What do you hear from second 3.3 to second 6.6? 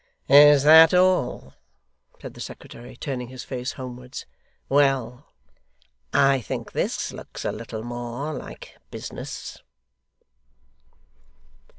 face homewards. 'Well! I